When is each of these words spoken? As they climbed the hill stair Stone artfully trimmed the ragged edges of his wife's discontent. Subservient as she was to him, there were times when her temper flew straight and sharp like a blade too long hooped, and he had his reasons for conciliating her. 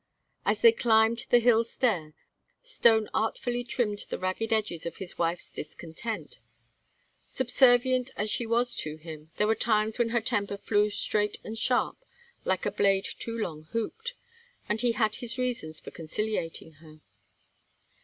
As 0.47 0.61
they 0.61 0.71
climbed 0.71 1.27
the 1.29 1.37
hill 1.37 1.63
stair 1.63 2.15
Stone 2.63 3.07
artfully 3.13 3.63
trimmed 3.63 4.07
the 4.09 4.17
ragged 4.17 4.51
edges 4.51 4.87
of 4.87 4.95
his 4.97 5.19
wife's 5.19 5.51
discontent. 5.51 6.39
Subservient 7.23 8.09
as 8.17 8.27
she 8.31 8.47
was 8.47 8.75
to 8.77 8.95
him, 8.97 9.29
there 9.37 9.45
were 9.45 9.53
times 9.53 9.99
when 9.99 10.09
her 10.09 10.19
temper 10.19 10.57
flew 10.57 10.89
straight 10.89 11.37
and 11.43 11.55
sharp 11.55 11.97
like 12.45 12.65
a 12.65 12.71
blade 12.71 13.05
too 13.05 13.37
long 13.37 13.65
hooped, 13.73 14.15
and 14.67 14.81
he 14.81 14.93
had 14.93 15.17
his 15.17 15.37
reasons 15.37 15.79
for 15.79 15.91
conciliating 15.91 16.71
her. 16.81 16.99